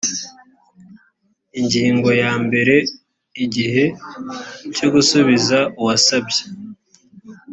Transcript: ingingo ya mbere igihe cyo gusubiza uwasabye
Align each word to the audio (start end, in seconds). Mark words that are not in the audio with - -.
ingingo 1.59 2.09
ya 2.21 2.31
mbere 2.45 2.75
igihe 3.43 3.85
cyo 4.75 4.87
gusubiza 4.93 5.57
uwasabye 5.79 6.41